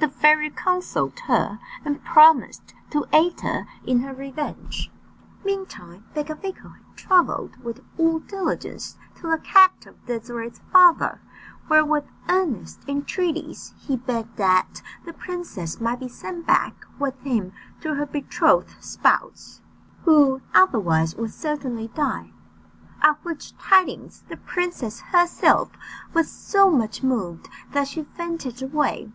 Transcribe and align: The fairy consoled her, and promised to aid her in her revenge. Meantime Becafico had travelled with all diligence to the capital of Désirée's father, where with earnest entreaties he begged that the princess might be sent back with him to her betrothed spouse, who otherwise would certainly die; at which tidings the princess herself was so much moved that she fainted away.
The 0.00 0.08
fairy 0.08 0.50
consoled 0.50 1.20
her, 1.28 1.60
and 1.84 2.04
promised 2.04 2.74
to 2.90 3.06
aid 3.12 3.42
her 3.42 3.68
in 3.84 4.00
her 4.00 4.12
revenge. 4.12 4.90
Meantime 5.44 6.04
Becafico 6.16 6.74
had 6.74 6.96
travelled 6.96 7.62
with 7.62 7.80
all 7.96 8.18
diligence 8.18 8.98
to 9.20 9.28
the 9.30 9.38
capital 9.38 9.92
of 9.94 10.04
Désirée's 10.06 10.60
father, 10.72 11.20
where 11.68 11.84
with 11.84 12.08
earnest 12.28 12.80
entreaties 12.88 13.72
he 13.78 13.96
begged 13.96 14.36
that 14.36 14.82
the 15.04 15.12
princess 15.12 15.80
might 15.80 16.00
be 16.00 16.08
sent 16.08 16.44
back 16.44 16.84
with 16.98 17.16
him 17.20 17.52
to 17.82 17.94
her 17.94 18.06
betrothed 18.06 18.74
spouse, 18.82 19.60
who 20.04 20.40
otherwise 20.52 21.14
would 21.14 21.32
certainly 21.32 21.86
die; 21.94 22.32
at 23.00 23.16
which 23.24 23.56
tidings 23.58 24.24
the 24.28 24.38
princess 24.38 24.98
herself 25.12 25.70
was 26.12 26.28
so 26.28 26.68
much 26.68 27.04
moved 27.04 27.48
that 27.70 27.86
she 27.86 28.02
fainted 28.02 28.60
away. 28.60 29.12